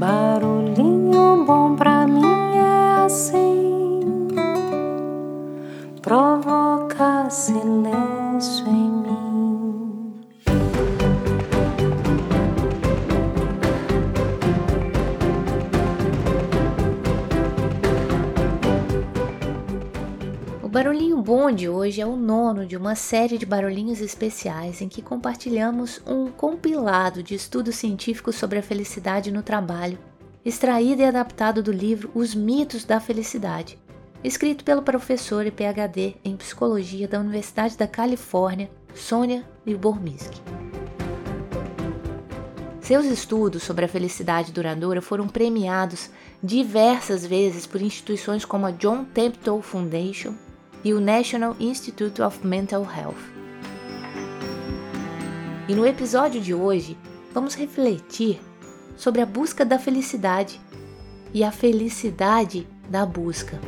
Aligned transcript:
Barulhinho 0.00 1.44
bom 1.44 1.76
pra 1.76 1.89
Barulhinho 20.70 21.20
Bom 21.20 21.50
de 21.50 21.68
hoje 21.68 22.00
é 22.00 22.06
o 22.06 22.14
nono 22.14 22.64
de 22.64 22.76
uma 22.76 22.94
série 22.94 23.36
de 23.36 23.44
barulhinhos 23.44 24.00
especiais 24.00 24.80
em 24.80 24.88
que 24.88 25.02
compartilhamos 25.02 26.00
um 26.06 26.28
compilado 26.28 27.24
de 27.24 27.34
estudos 27.34 27.74
científicos 27.74 28.36
sobre 28.36 28.60
a 28.60 28.62
felicidade 28.62 29.32
no 29.32 29.42
trabalho, 29.42 29.98
extraído 30.44 31.02
e 31.02 31.04
adaptado 31.04 31.60
do 31.60 31.72
livro 31.72 32.12
Os 32.14 32.36
Mitos 32.36 32.84
da 32.84 33.00
Felicidade, 33.00 33.76
escrito 34.22 34.62
pelo 34.62 34.80
professor 34.80 35.44
e 35.44 35.50
PhD 35.50 36.14
em 36.24 36.36
Psicologia 36.36 37.08
da 37.08 37.18
Universidade 37.18 37.76
da 37.76 37.88
Califórnia, 37.88 38.70
Sônia 38.94 39.44
Libormisky. 39.66 40.40
Seus 42.80 43.06
estudos 43.06 43.64
sobre 43.64 43.86
a 43.86 43.88
felicidade 43.88 44.52
duradoura 44.52 45.02
foram 45.02 45.26
premiados 45.26 46.10
diversas 46.40 47.26
vezes 47.26 47.66
por 47.66 47.82
instituições 47.82 48.44
como 48.44 48.66
a 48.66 48.70
John 48.70 49.02
Templeton 49.04 49.60
Foundation 49.62 50.32
e 50.84 50.94
o 50.94 51.00
National 51.00 51.54
Institute 51.60 52.22
of 52.22 52.46
Mental 52.46 52.82
Health. 52.82 53.40
E 55.68 55.74
no 55.74 55.86
episódio 55.86 56.40
de 56.40 56.54
hoje, 56.54 56.96
vamos 57.32 57.54
refletir 57.54 58.40
sobre 58.96 59.20
a 59.20 59.26
busca 59.26 59.64
da 59.64 59.78
felicidade 59.78 60.60
e 61.32 61.44
a 61.44 61.52
felicidade 61.52 62.66
da 62.88 63.06
busca. 63.06 63.60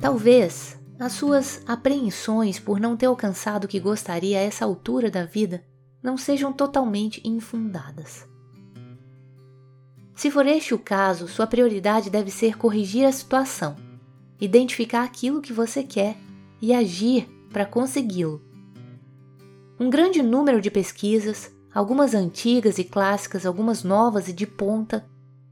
Talvez 0.00 0.78
as 0.98 1.12
suas 1.12 1.62
apreensões 1.66 2.58
por 2.58 2.78
não 2.78 2.96
ter 2.96 3.06
alcançado 3.06 3.64
o 3.64 3.68
que 3.68 3.80
gostaria 3.80 4.38
a 4.38 4.42
essa 4.42 4.64
altura 4.64 5.10
da 5.10 5.24
vida 5.24 5.62
não 6.04 6.18
sejam 6.18 6.52
totalmente 6.52 7.22
infundadas. 7.24 8.28
Se 10.14 10.30
for 10.30 10.46
este 10.46 10.74
o 10.74 10.78
caso, 10.78 11.26
sua 11.26 11.46
prioridade 11.46 12.10
deve 12.10 12.30
ser 12.30 12.58
corrigir 12.58 13.06
a 13.06 13.10
situação, 13.10 13.74
identificar 14.38 15.02
aquilo 15.02 15.40
que 15.40 15.52
você 15.52 15.82
quer 15.82 16.18
e 16.60 16.74
agir 16.74 17.26
para 17.50 17.64
consegui-lo. 17.64 18.42
Um 19.80 19.88
grande 19.88 20.22
número 20.22 20.60
de 20.60 20.70
pesquisas, 20.70 21.50
algumas 21.74 22.14
antigas 22.14 22.76
e 22.78 22.84
clássicas, 22.84 23.46
algumas 23.46 23.82
novas 23.82 24.28
e 24.28 24.32
de 24.32 24.46
ponta, 24.46 25.06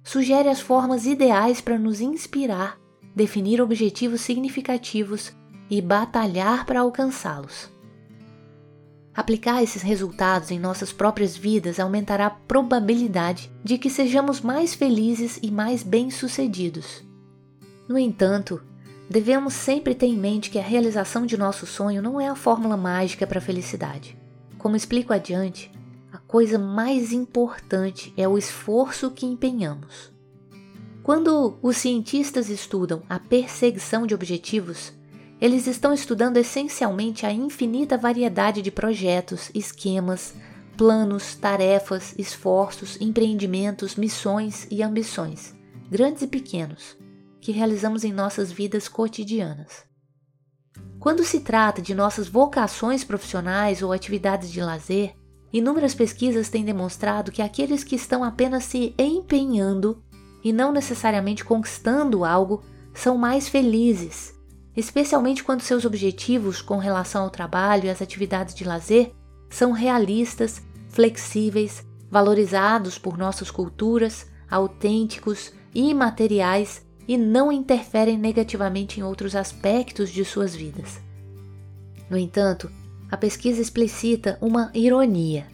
sugere 0.04 0.50
as 0.50 0.60
formas 0.60 1.06
ideais 1.06 1.62
para 1.62 1.78
nos 1.78 2.00
inspirar, 2.00 2.78
definir 3.16 3.60
objetivos 3.60 4.20
significativos 4.20 5.32
e 5.70 5.80
batalhar 5.80 6.66
para 6.66 6.80
alcançá-los. 6.80 7.72
Aplicar 9.14 9.62
esses 9.62 9.82
resultados 9.82 10.50
em 10.50 10.58
nossas 10.58 10.90
próprias 10.90 11.36
vidas 11.36 11.78
aumentará 11.78 12.26
a 12.26 12.30
probabilidade 12.30 13.52
de 13.62 13.76
que 13.76 13.90
sejamos 13.90 14.40
mais 14.40 14.74
felizes 14.74 15.38
e 15.42 15.50
mais 15.50 15.82
bem-sucedidos. 15.82 17.04
No 17.86 17.98
entanto, 17.98 18.62
devemos 19.10 19.52
sempre 19.52 19.94
ter 19.94 20.06
em 20.06 20.16
mente 20.16 20.48
que 20.48 20.58
a 20.58 20.62
realização 20.62 21.26
de 21.26 21.36
nosso 21.36 21.66
sonho 21.66 22.00
não 22.00 22.18
é 22.18 22.26
a 22.26 22.34
fórmula 22.34 22.76
mágica 22.76 23.26
para 23.26 23.38
a 23.38 23.42
felicidade. 23.42 24.16
Como 24.56 24.76
explico 24.76 25.12
adiante, 25.12 25.70
a 26.10 26.16
coisa 26.16 26.58
mais 26.58 27.12
importante 27.12 28.14
é 28.16 28.26
o 28.26 28.38
esforço 28.38 29.10
que 29.10 29.26
empenhamos. 29.26 30.10
Quando 31.02 31.58
os 31.60 31.76
cientistas 31.76 32.48
estudam 32.48 33.02
a 33.10 33.18
perseguição 33.18 34.06
de 34.06 34.14
objetivos, 34.14 34.92
eles 35.42 35.66
estão 35.66 35.92
estudando 35.92 36.36
essencialmente 36.36 37.26
a 37.26 37.32
infinita 37.32 37.98
variedade 37.98 38.62
de 38.62 38.70
projetos, 38.70 39.50
esquemas, 39.52 40.34
planos, 40.76 41.34
tarefas, 41.34 42.14
esforços, 42.16 42.96
empreendimentos, 43.00 43.96
missões 43.96 44.68
e 44.70 44.84
ambições, 44.84 45.52
grandes 45.90 46.22
e 46.22 46.28
pequenos, 46.28 46.96
que 47.40 47.50
realizamos 47.50 48.04
em 48.04 48.12
nossas 48.12 48.52
vidas 48.52 48.86
cotidianas. 48.86 49.82
Quando 51.00 51.24
se 51.24 51.40
trata 51.40 51.82
de 51.82 51.92
nossas 51.92 52.28
vocações 52.28 53.02
profissionais 53.02 53.82
ou 53.82 53.90
atividades 53.90 54.48
de 54.48 54.60
lazer, 54.60 55.16
inúmeras 55.52 55.92
pesquisas 55.92 56.50
têm 56.50 56.64
demonstrado 56.64 57.32
que 57.32 57.42
aqueles 57.42 57.82
que 57.82 57.96
estão 57.96 58.22
apenas 58.22 58.62
se 58.62 58.94
empenhando 58.96 60.00
e 60.44 60.52
não 60.52 60.70
necessariamente 60.70 61.44
conquistando 61.44 62.24
algo 62.24 62.62
são 62.94 63.18
mais 63.18 63.48
felizes 63.48 64.40
especialmente 64.76 65.44
quando 65.44 65.60
seus 65.60 65.84
objetivos 65.84 66.62
com 66.62 66.78
relação 66.78 67.24
ao 67.24 67.30
trabalho 67.30 67.86
e 67.86 67.90
às 67.90 68.00
atividades 68.00 68.54
de 68.54 68.64
lazer 68.64 69.12
são 69.50 69.72
realistas, 69.72 70.62
flexíveis, 70.88 71.84
valorizados 72.10 72.98
por 72.98 73.18
nossas 73.18 73.50
culturas, 73.50 74.26
autênticos 74.50 75.52
e 75.74 75.90
imateriais 75.90 76.84
e 77.06 77.16
não 77.16 77.50
interferem 77.50 78.18
negativamente 78.18 79.00
em 79.00 79.02
outros 79.02 79.34
aspectos 79.34 80.10
de 80.10 80.24
suas 80.24 80.54
vidas. 80.54 81.00
No 82.08 82.16
entanto, 82.16 82.70
a 83.10 83.16
pesquisa 83.16 83.60
explicita 83.60 84.38
uma 84.40 84.70
ironia. 84.74 85.46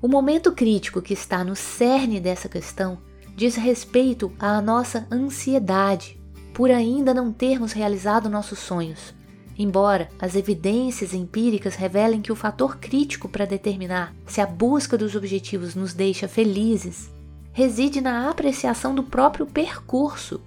O 0.00 0.08
momento 0.08 0.52
crítico 0.52 1.02
que 1.02 1.14
está 1.14 1.42
no 1.42 1.56
cerne 1.56 2.20
dessa 2.20 2.48
questão 2.48 2.98
diz 3.34 3.56
respeito 3.56 4.32
à 4.38 4.60
nossa 4.60 5.06
ansiedade 5.10 6.20
por 6.56 6.70
ainda 6.70 7.12
não 7.12 7.30
termos 7.30 7.74
realizado 7.74 8.30
nossos 8.30 8.58
sonhos, 8.58 9.14
embora 9.58 10.08
as 10.18 10.34
evidências 10.34 11.12
empíricas 11.12 11.74
revelem 11.74 12.22
que 12.22 12.32
o 12.32 12.34
fator 12.34 12.78
crítico 12.78 13.28
para 13.28 13.44
determinar 13.44 14.14
se 14.26 14.40
a 14.40 14.46
busca 14.46 14.96
dos 14.96 15.14
objetivos 15.14 15.74
nos 15.74 15.92
deixa 15.92 16.26
felizes 16.26 17.10
reside 17.52 18.00
na 18.00 18.30
apreciação 18.30 18.94
do 18.94 19.02
próprio 19.02 19.44
percurso 19.44 20.40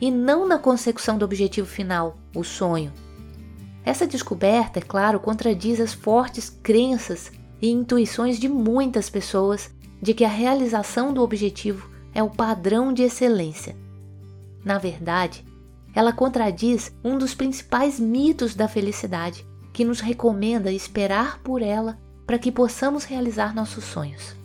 e 0.00 0.08
não 0.08 0.46
na 0.46 0.56
consecução 0.56 1.18
do 1.18 1.24
objetivo 1.24 1.66
final, 1.66 2.16
o 2.32 2.44
sonho. 2.44 2.92
Essa 3.84 4.06
descoberta, 4.06 4.78
é 4.78 4.82
claro, 4.82 5.18
contradiz 5.18 5.80
as 5.80 5.92
fortes 5.92 6.48
crenças 6.48 7.32
e 7.60 7.72
intuições 7.72 8.38
de 8.38 8.48
muitas 8.48 9.10
pessoas 9.10 9.68
de 10.00 10.14
que 10.14 10.24
a 10.24 10.28
realização 10.28 11.12
do 11.12 11.22
objetivo 11.22 11.90
é 12.14 12.22
o 12.22 12.30
padrão 12.30 12.92
de 12.92 13.02
excelência. 13.02 13.76
Na 14.64 14.78
verdade, 14.78 15.44
ela 15.96 16.12
contradiz 16.12 16.92
um 17.02 17.16
dos 17.16 17.34
principais 17.34 17.98
mitos 17.98 18.54
da 18.54 18.68
felicidade, 18.68 19.46
que 19.72 19.82
nos 19.82 20.00
recomenda 20.00 20.70
esperar 20.70 21.38
por 21.38 21.62
ela 21.62 21.98
para 22.26 22.38
que 22.38 22.52
possamos 22.52 23.04
realizar 23.04 23.54
nossos 23.54 23.82
sonhos. 23.82 24.36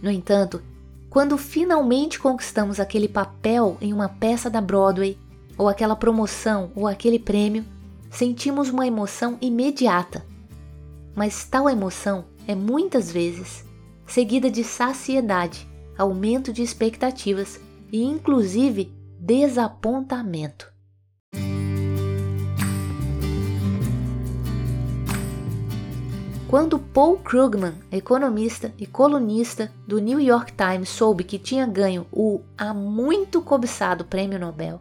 No 0.00 0.10
entanto, 0.10 0.62
quando 1.10 1.36
finalmente 1.36 2.18
conquistamos 2.18 2.80
aquele 2.80 3.06
papel 3.06 3.76
em 3.82 3.92
uma 3.92 4.08
peça 4.08 4.48
da 4.48 4.62
Broadway, 4.62 5.18
ou 5.58 5.68
aquela 5.68 5.94
promoção 5.94 6.72
ou 6.74 6.86
aquele 6.86 7.18
prêmio, 7.18 7.62
sentimos 8.10 8.70
uma 8.70 8.86
emoção 8.86 9.36
imediata. 9.42 10.24
Mas 11.14 11.44
tal 11.44 11.68
emoção 11.68 12.24
é 12.48 12.54
muitas 12.54 13.12
vezes 13.12 13.62
seguida 14.06 14.50
de 14.50 14.64
saciedade, 14.64 15.68
aumento 15.98 16.50
de 16.50 16.62
expectativas 16.62 17.60
e, 17.92 18.02
inclusive, 18.02 18.90
desapontamento. 19.20 20.72
Quando 26.48 26.78
Paul 26.78 27.18
Krugman, 27.18 27.74
economista 27.92 28.74
e 28.76 28.86
colunista 28.86 29.70
do 29.86 30.00
New 30.00 30.18
York 30.18 30.52
Times, 30.54 30.88
soube 30.88 31.22
que 31.22 31.38
tinha 31.38 31.66
ganho 31.66 32.06
o 32.10 32.40
há 32.58 32.74
muito 32.74 33.40
cobiçado 33.40 34.04
prêmio 34.04 34.38
Nobel, 34.38 34.80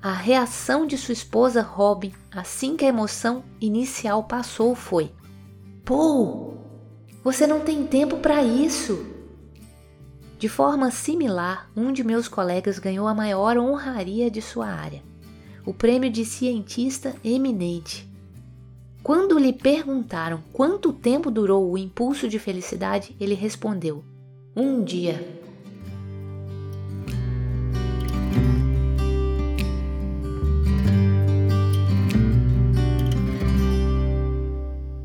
a 0.00 0.12
reação 0.12 0.86
de 0.86 0.98
sua 0.98 1.14
esposa 1.14 1.62
Robin, 1.62 2.12
assim 2.30 2.76
que 2.76 2.84
a 2.84 2.88
emoção 2.88 3.42
inicial 3.60 4.22
passou, 4.24 4.74
foi: 4.76 5.10
Paul, 5.84 6.58
você 7.24 7.46
não 7.46 7.60
tem 7.60 7.86
tempo 7.86 8.18
para 8.18 8.42
isso. 8.44 9.21
De 10.42 10.48
forma 10.48 10.90
similar, 10.90 11.70
um 11.76 11.92
de 11.92 12.02
meus 12.02 12.26
colegas 12.26 12.80
ganhou 12.80 13.06
a 13.06 13.14
maior 13.14 13.56
honraria 13.56 14.28
de 14.28 14.42
sua 14.42 14.66
área, 14.66 15.00
o 15.64 15.72
prêmio 15.72 16.10
de 16.10 16.24
cientista 16.24 17.14
eminente. 17.22 18.12
Quando 19.04 19.38
lhe 19.38 19.52
perguntaram 19.52 20.42
quanto 20.52 20.92
tempo 20.92 21.30
durou 21.30 21.70
o 21.70 21.78
impulso 21.78 22.28
de 22.28 22.40
felicidade, 22.40 23.14
ele 23.20 23.34
respondeu: 23.34 24.04
Um 24.56 24.82
dia. 24.82 25.24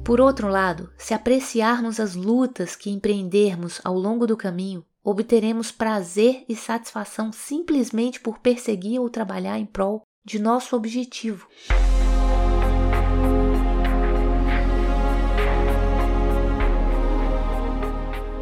Por 0.03 0.19
outro 0.19 0.47
lado, 0.47 0.89
se 0.97 1.13
apreciarmos 1.13 1.99
as 1.99 2.15
lutas 2.15 2.75
que 2.75 2.89
empreendermos 2.89 3.79
ao 3.83 3.93
longo 3.93 4.25
do 4.25 4.35
caminho, 4.35 4.83
obteremos 5.09 5.71
prazer 5.71 6.43
e 6.49 6.55
satisfação 6.55 7.31
simplesmente 7.31 8.19
por 8.19 8.39
perseguir 8.39 8.99
ou 8.99 9.09
trabalhar 9.09 9.57
em 9.57 9.65
prol 9.65 10.01
de 10.25 10.37
nosso 10.37 10.75
objetivo. 10.75 11.47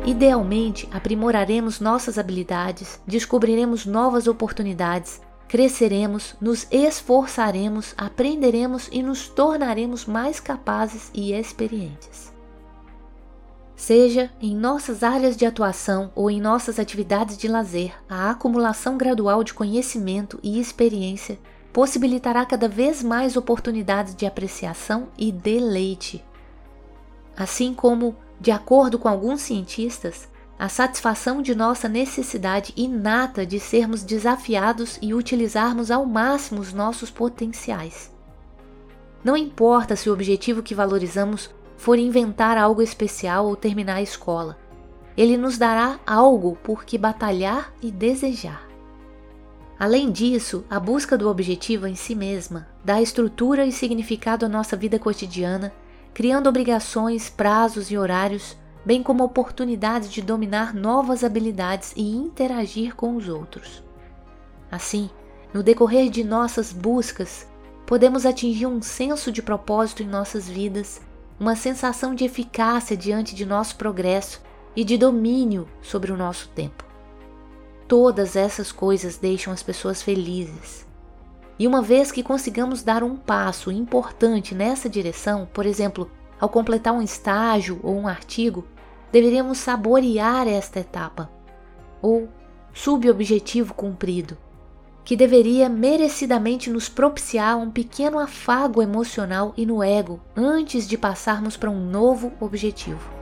Idealmente, 0.07 0.89
aprimoraremos 0.91 1.79
nossas 1.79 2.17
habilidades, 2.17 2.99
descobriremos 3.05 3.85
novas 3.85 4.25
oportunidades, 4.25 5.21
cresceremos, 5.47 6.35
nos 6.41 6.65
esforçaremos, 6.71 7.93
aprenderemos 7.95 8.89
e 8.91 9.03
nos 9.03 9.27
tornaremos 9.27 10.05
mais 10.05 10.39
capazes 10.39 11.11
e 11.13 11.31
experientes. 11.31 12.34
Seja 13.75 14.31
em 14.41 14.55
nossas 14.55 15.03
áreas 15.03 15.35
de 15.35 15.45
atuação 15.45 16.11
ou 16.15 16.31
em 16.31 16.39
nossas 16.39 16.79
atividades 16.79 17.37
de 17.37 17.47
lazer, 17.47 17.93
a 18.09 18.31
acumulação 18.31 18.97
gradual 18.97 19.43
de 19.43 19.53
conhecimento 19.53 20.39
e 20.41 20.59
experiência 20.59 21.37
possibilitará 21.73 22.45
cada 22.45 22.69
vez 22.69 23.03
mais 23.03 23.35
oportunidades 23.35 24.15
de 24.15 24.25
apreciação 24.25 25.09
e 25.17 25.29
deleite. 25.29 26.23
Assim 27.35 27.73
como, 27.73 28.15
de 28.39 28.49
acordo 28.49 28.97
com 28.97 29.09
alguns 29.09 29.41
cientistas, 29.41 30.29
a 30.57 30.69
satisfação 30.69 31.41
de 31.41 31.53
nossa 31.53 31.89
necessidade 31.89 32.73
inata 32.77 33.45
de 33.45 33.59
sermos 33.59 34.03
desafiados 34.03 34.97
e 35.01 35.13
utilizarmos 35.13 35.91
ao 35.91 36.05
máximo 36.05 36.61
os 36.61 36.71
nossos 36.71 37.11
potenciais. 37.11 38.09
Não 39.21 39.35
importa 39.35 39.97
se 39.97 40.09
o 40.09 40.13
objetivo 40.13 40.63
que 40.63 40.73
valorizamos 40.73 41.49
for 41.77 41.97
inventar 41.99 42.57
algo 42.57 42.81
especial 42.81 43.45
ou 43.47 43.55
terminar 43.55 43.95
a 43.95 44.01
escola, 44.01 44.57
ele 45.17 45.37
nos 45.37 45.57
dará 45.57 45.99
algo 46.05 46.57
por 46.63 46.83
que 46.83 46.97
batalhar 46.97 47.73
e 47.81 47.91
desejar. 47.91 48.67
Além 49.77 50.11
disso, 50.11 50.63
a 50.69 50.79
busca 50.79 51.17
do 51.17 51.29
objetivo 51.29 51.85
em 51.85 51.95
si 51.95 52.15
mesma 52.15 52.67
dá 52.83 53.01
estrutura 53.01 53.65
e 53.65 53.71
significado 53.71 54.45
à 54.45 54.49
nossa 54.49 54.77
vida 54.77 54.97
cotidiana, 54.97 55.73
criando 56.13 56.47
obrigações, 56.47 57.29
prazos 57.29 57.91
e 57.91 57.97
horários 57.97 58.57
bem 58.85 59.01
como 59.01 59.23
oportunidades 59.23 60.11
de 60.11 60.21
dominar 60.21 60.73
novas 60.73 61.23
habilidades 61.23 61.91
e 61.95 62.15
interagir 62.15 62.95
com 62.95 63.15
os 63.15 63.27
outros. 63.27 63.83
Assim, 64.71 65.09
no 65.51 65.63
decorrer 65.63 66.09
de 66.09 66.23
nossas 66.23 66.71
buscas, 66.71 67.47
podemos 67.87 68.25
atingir 68.25 68.67
um 68.67 68.81
senso 68.81 69.31
de 69.31 69.41
propósito 69.41 70.03
em 70.03 70.07
nossas 70.07 70.47
vidas, 70.47 71.01
uma 71.39 71.55
sensação 71.55 72.15
de 72.15 72.23
eficácia 72.23 72.95
diante 72.95 73.35
de 73.35 73.45
nosso 73.45 73.75
progresso 73.75 74.41
e 74.75 74.83
de 74.83 74.97
domínio 74.97 75.67
sobre 75.81 76.11
o 76.11 76.17
nosso 76.17 76.49
tempo. 76.49 76.83
Todas 77.87 78.35
essas 78.35 78.71
coisas 78.71 79.17
deixam 79.17 79.53
as 79.53 79.61
pessoas 79.61 80.01
felizes. 80.01 80.85
E 81.57 81.67
uma 81.67 81.81
vez 81.81 82.11
que 82.11 82.23
consigamos 82.23 82.83
dar 82.83 83.03
um 83.03 83.15
passo 83.15 83.71
importante 83.71 84.55
nessa 84.55 84.89
direção, 84.89 85.47
por 85.53 85.65
exemplo, 85.65 86.09
ao 86.39 86.49
completar 86.49 86.93
um 86.93 87.01
estágio 87.01 87.79
ou 87.83 87.95
um 87.97 88.07
artigo, 88.07 88.65
deveríamos 89.11 89.57
saborear 89.57 90.47
esta 90.47 90.79
etapa, 90.79 91.29
ou 92.01 92.27
subobjetivo 92.73 93.73
cumprido, 93.73 94.37
que 95.05 95.15
deveria 95.15 95.69
merecidamente 95.69 96.71
nos 96.71 96.89
propiciar 96.89 97.55
um 97.57 97.69
pequeno 97.69 98.17
afago 98.17 98.81
emocional 98.81 99.53
e 99.55 99.63
no 99.63 99.83
ego 99.83 100.19
antes 100.35 100.87
de 100.87 100.97
passarmos 100.97 101.55
para 101.55 101.69
um 101.69 101.79
novo 101.79 102.33
objetivo. 102.39 103.13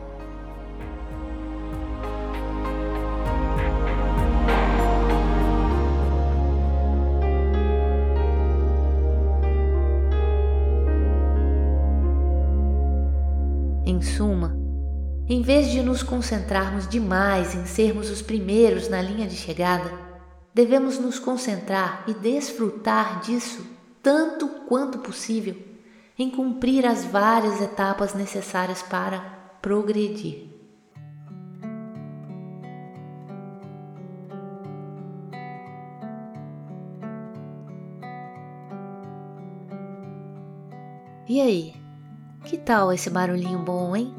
Em 13.86 14.02
suma, 14.02 14.58
em 15.28 15.42
vez 15.42 15.70
de 15.70 15.82
nos 15.82 16.02
concentrarmos 16.02 16.88
demais 16.88 17.54
em 17.54 17.66
sermos 17.66 18.10
os 18.10 18.22
primeiros 18.22 18.88
na 18.88 19.02
linha 19.02 19.28
de 19.28 19.36
chegada, 19.36 20.13
devemos 20.54 21.00
nos 21.00 21.18
concentrar 21.18 22.04
e 22.08 22.14
desfrutar 22.14 23.22
disso 23.22 23.66
tanto 24.02 24.48
quanto 24.68 25.00
possível 25.00 25.56
em 26.20 26.30
cumprir 26.30 26.86
as 26.86 27.06
várias 27.06 27.60
etapas 27.62 28.14
necessárias 28.14 28.84
para 28.84 29.20
progredir. 29.62 30.50
E 41.28 41.42
aí, 41.42 41.74
que 42.44 42.58
tal 42.58 42.94
esse 42.94 43.10
barulhinho 43.10 43.58
bom, 43.58 43.96
hein? 43.96 44.14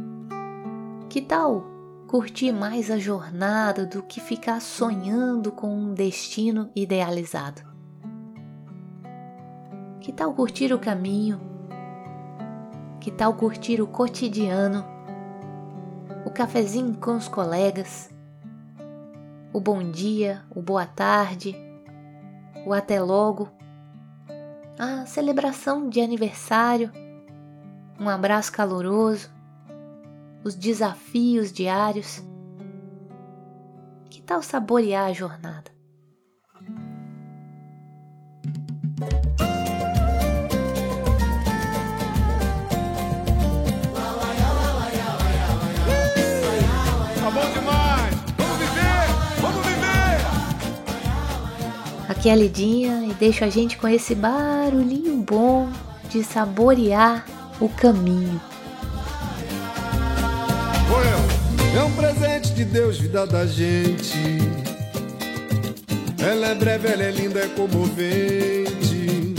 Que 1.09 1.21
tal 1.21 1.74
curtir 2.17 2.53
mais 2.53 2.93
a 2.93 2.97
jornada 2.97 3.85
do 3.85 4.01
que 4.01 4.21
ficar 4.21 4.61
sonhando 4.61 5.51
com 5.51 5.75
um 5.75 5.93
destino 5.93 6.71
idealizado? 6.73 7.63
Que 9.99 10.13
tal 10.13 10.33
curtir 10.33 10.73
o 10.73 10.79
caminho? 10.79 11.41
Que 13.01 13.11
tal 13.11 13.35
curtir 13.35 13.81
o 13.81 13.89
cotidiano? 13.89 14.85
O 16.25 16.31
cafezinho 16.31 16.95
com 16.99 17.17
os 17.17 17.27
colegas? 17.27 18.09
O 19.53 19.59
bom 19.59 19.83
dia, 19.83 20.45
o 20.55 20.63
boa 20.63 20.87
tarde, 20.87 21.57
o 22.65 22.73
até 22.73 23.03
logo? 23.03 23.51
A 24.79 25.05
celebração 25.05 25.89
de 25.89 26.01
aniversário? 26.01 26.93
Um 27.99 28.09
abraço 28.09 28.53
caloroso? 28.53 29.34
Os 30.45 30.55
desafios 30.55 31.51
diários. 31.51 32.23
Que 34.11 34.23
tal 34.23 34.43
saborear 34.43 35.07
a 35.07 35.13
jornada? 35.13 35.73
Tá! 38.99 39.35
Aqui 52.25 52.31
é 52.31 52.33
a 52.33 52.37
Lidinha 52.37 53.05
e 53.05 53.13
deixo 53.13 53.45
a 53.45 53.51
gente 53.51 53.77
com 53.77 53.87
esse 53.87 54.15
barulhinho 54.15 55.17
bom 55.19 55.69
de 56.09 56.25
saborear 56.25 57.27
o 57.61 57.69
caminho. 57.69 58.41
De 62.55 62.65
Deus, 62.65 62.99
vida 62.99 63.27
da 63.27 63.45
gente. 63.45 64.39
Ela 66.19 66.49
é 66.49 66.55
breve, 66.55 66.89
ela 66.89 67.03
é 67.03 67.11
linda, 67.11 67.41
é 67.41 67.49
comovente. 67.49 69.35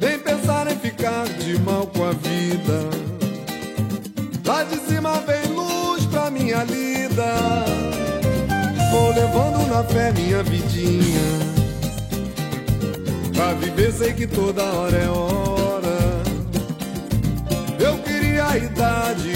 Nem 0.00 0.18
pensar 0.18 0.70
em 0.70 0.76
ficar 0.76 1.24
de 1.24 1.56
mal 1.60 1.86
com 1.86 2.04
a 2.04 2.10
vida. 2.10 2.90
Lá 4.44 4.64
de 4.64 4.76
cima 4.88 5.20
vem 5.20 5.52
luz 5.54 6.04
pra 6.06 6.30
minha 6.30 6.64
lida. 6.64 7.64
Vou 8.90 9.14
levando 9.14 9.66
na 9.68 9.84
fé 9.84 10.12
minha 10.12 10.42
vidinha. 10.42 11.54
Pra 13.34 13.54
viver 13.54 13.92
sei 13.92 14.12
que 14.12 14.26
toda 14.26 14.64
hora 14.64 14.96
é 14.96 15.08
hora. 15.08 15.98
Eu 17.78 17.98
queria 17.98 18.48
a 18.48 18.58
idade 18.58 19.33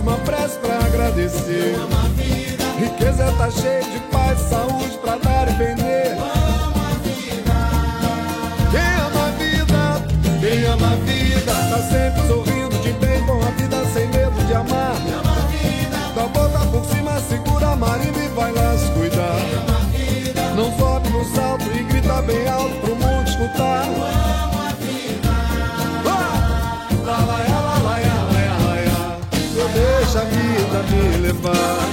uma 0.00 0.16
prece 0.18 0.58
pra 0.58 0.78
agradecer. 0.78 1.76
Riqueza 2.78 3.32
tá 3.38 3.50
cheia 3.50 3.82
de 3.82 4.00
goodbye. 31.42 31.83